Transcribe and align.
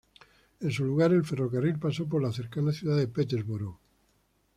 En 0.61 0.71
su 0.71 0.83
lugar 0.83 1.13
el 1.13 1.23
ferrocarril 1.23 1.77
pasó 1.77 2.09
por 2.09 2.23
la 2.23 2.31
cercana 2.31 2.71
ciudad 2.71 2.97
de 2.97 3.07
Peterborough. 3.07 3.77